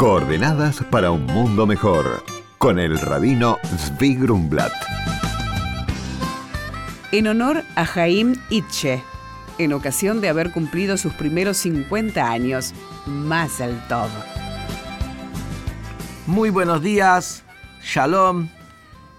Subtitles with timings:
[0.00, 2.24] Coordenadas para un mundo mejor
[2.56, 4.72] con el rabino Zvi Grumblat.
[7.12, 9.04] En honor a Jaim Itche,
[9.58, 12.72] en ocasión de haber cumplido sus primeros 50 años,
[13.04, 14.08] más al todo.
[16.26, 17.44] Muy buenos días,
[17.82, 18.48] Shalom.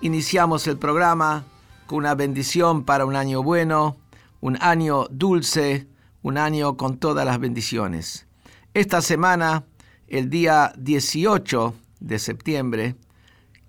[0.02, 1.44] Iniciamos el programa
[1.86, 3.98] con una bendición para un año bueno,
[4.40, 5.88] un año dulce,
[6.24, 8.26] un año con todas las bendiciones.
[8.74, 9.66] Esta semana,
[10.12, 12.96] el día 18 de septiembre,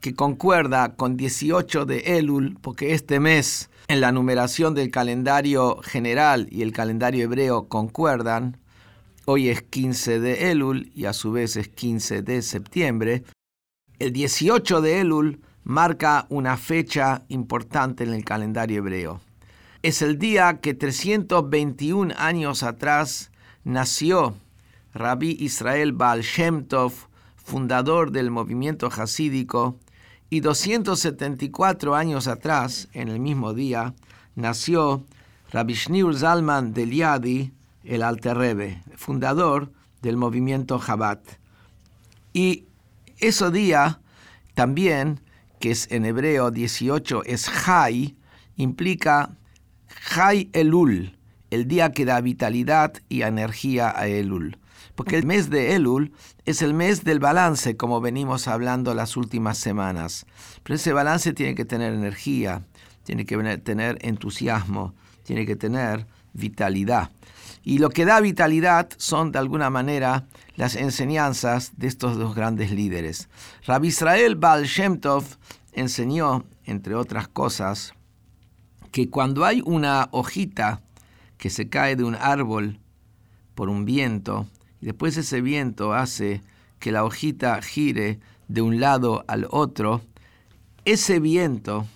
[0.01, 6.49] que concuerda con 18 de Elul, porque este mes en la numeración del calendario general
[6.51, 8.57] y el calendario hebreo concuerdan,
[9.25, 13.23] hoy es 15 de Elul y a su vez es 15 de septiembre,
[14.01, 19.21] el 18 de Elul marca una fecha importante en el calendario hebreo.
[19.83, 23.31] Es el día que 321 años atrás
[23.63, 24.35] nació
[24.95, 26.93] Rabbi Israel Baal Shem Tov,
[27.37, 29.79] fundador del movimiento hasídico,
[30.31, 33.95] y 274 años atrás, en el mismo día,
[34.35, 35.05] nació
[35.51, 37.53] Rabbi Shneur Zalman del Yadi,
[37.85, 39.71] el Alter Rebbe, fundador
[40.01, 41.21] del movimiento Chabad.
[42.33, 42.65] Y
[43.19, 44.01] ese día
[44.55, 45.21] también,
[45.61, 48.17] que es en hebreo 18, es Jai,
[48.57, 49.37] implica
[49.89, 51.17] Jai Elul,
[51.51, 54.59] el día que da vitalidad y energía a Elul.
[54.95, 56.13] Porque el mes de Elul
[56.45, 60.27] es el mes del balance, como venimos hablando las últimas semanas.
[60.63, 62.65] Pero ese balance tiene que tener energía,
[63.05, 64.95] tiene que tener entusiasmo,
[65.25, 67.11] tiene que tener vitalidad.
[67.65, 72.73] Y lo que da vitalidad son de alguna manera las enseñanzas de estos dos grandes
[72.73, 73.29] líderes.
[73.67, 75.25] Rabbi Israel Baal Shem Tov
[75.73, 77.95] enseñó, entre otras cosas,
[78.91, 80.83] que cuando hay una hojita
[81.39, 82.79] que se cae de un árbol
[83.55, 84.47] por un viento,
[84.83, 86.43] y después ese viento hace
[86.81, 90.03] que la hojita gire de un lado al otro,
[90.85, 91.87] ese viento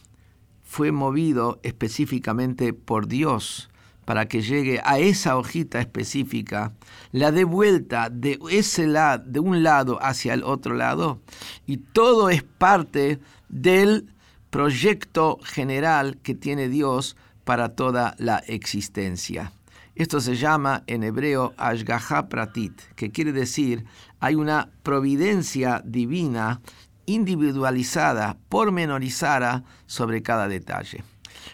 [0.63, 3.69] fue movido específicamente por Dios
[4.05, 6.73] para que llegue a esa hojita específica,
[7.11, 11.21] la dé vuelta de, ese lado, de un lado hacia el otro lado,
[11.67, 14.09] y todo es parte del
[14.51, 19.53] proyecto general que tiene Dios para toda la existencia.
[19.97, 23.87] Esto se llama en hebreo Ashgaha Pratit, que quiere decir
[24.21, 26.61] hay una providencia divina
[27.07, 31.03] individualizada, pormenorizada sobre cada detalle.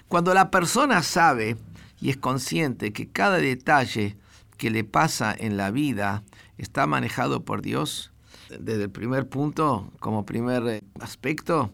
[0.09, 1.57] Cuando la persona sabe
[2.01, 4.17] y es consciente que cada detalle
[4.57, 6.25] que le pasa en la vida
[6.59, 8.13] está manejado por Dios,
[8.49, 11.73] desde el primer punto, como primer aspecto,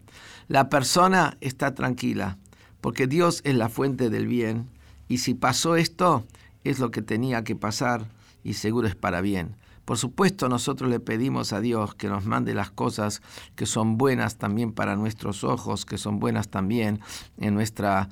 [0.48, 2.36] la persona está tranquila,
[2.82, 4.68] porque Dios es la fuente del bien,
[5.08, 6.26] y si pasó esto,
[6.70, 8.06] es lo que tenía que pasar
[8.44, 9.56] y seguro es para bien.
[9.88, 13.22] Por supuesto, nosotros le pedimos a Dios que nos mande las cosas
[13.56, 17.00] que son buenas también para nuestros ojos, que son buenas también
[17.38, 18.10] en, nuestra,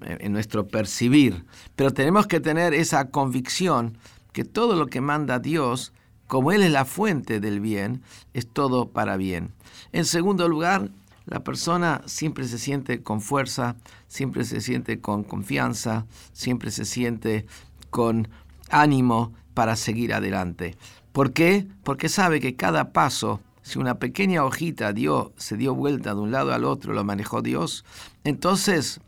[0.00, 1.44] en nuestro percibir.
[1.76, 3.98] Pero tenemos que tener esa convicción
[4.32, 5.92] que todo lo que manda Dios,
[6.28, 8.00] como Él es la fuente del bien,
[8.32, 9.52] es todo para bien.
[9.92, 10.90] En segundo lugar,
[11.26, 13.76] la persona siempre se siente con fuerza,
[14.06, 17.44] siempre se siente con confianza, siempre se siente
[17.90, 18.28] con
[18.70, 20.76] ánimo para seguir adelante.
[21.12, 21.66] ¿Por qué?
[21.82, 26.30] Porque sabe que cada paso, si una pequeña hojita dio, se dio vuelta de un
[26.30, 27.84] lado al otro, lo manejó Dios,
[28.24, 29.00] entonces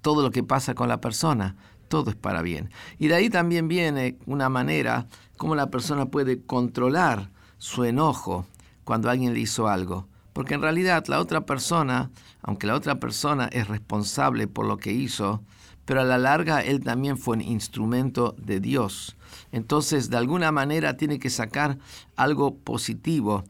[0.00, 1.56] todo lo que pasa con la persona,
[1.88, 2.70] todo es para bien.
[2.98, 5.06] Y de ahí también viene una manera
[5.36, 8.46] como la persona puede controlar su enojo
[8.84, 10.08] cuando alguien le hizo algo.
[10.32, 12.10] Porque en realidad la otra persona,
[12.42, 15.42] aunque la otra persona es responsable por lo que hizo,
[15.84, 19.16] pero a la larga él también fue un instrumento de Dios.
[19.50, 21.78] Entonces, de alguna manera tiene que sacar
[22.16, 23.44] algo positivo.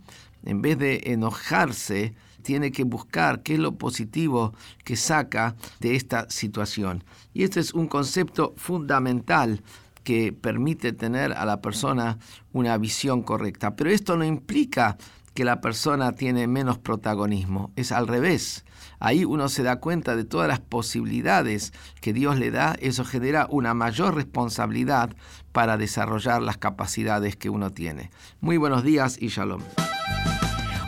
[0.44, 4.54] En vez de enojarse, tiene que buscar qué es lo positivo
[4.84, 7.04] que saca de esta situación.
[7.34, 9.62] Y este es un concepto fundamental
[10.02, 12.18] que permite tener a la persona
[12.52, 13.76] una visión correcta.
[13.76, 14.96] Pero esto no implica
[15.34, 18.64] que la persona tiene menos protagonismo, es al revés.
[18.98, 23.46] Ahí uno se da cuenta de todas las posibilidades que Dios le da, eso genera
[23.50, 25.10] una mayor responsabilidad
[25.52, 28.10] para desarrollar las capacidades que uno tiene.
[28.40, 29.62] Muy buenos días y shalom.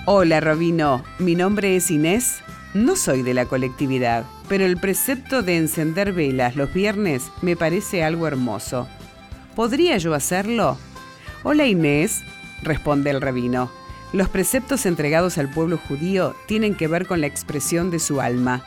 [0.04, 2.40] Hola Robino, mi nombre es Inés,
[2.74, 8.02] no soy de la colectividad, pero el precepto de encender velas los viernes me parece
[8.02, 8.88] algo hermoso.
[9.54, 10.76] ¿Podría yo hacerlo?
[11.44, 12.22] Hola Inés,
[12.62, 13.70] responde el rabino.
[14.12, 18.62] Los preceptos entregados al pueblo judío tienen que ver con la expresión de su alma.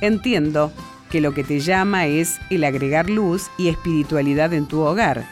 [0.00, 0.72] Entiendo
[1.10, 5.24] que lo que te llama es el agregar luz y espiritualidad en tu hogar.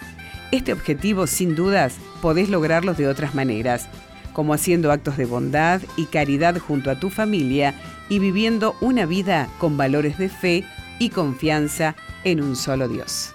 [0.53, 3.89] Este objetivo, sin dudas, podés lograrlos de otras maneras,
[4.33, 7.75] como haciendo actos de bondad y caridad junto a tu familia
[8.09, 10.65] y viviendo una vida con valores de fe
[11.01, 13.35] y confianza en un solo Dios.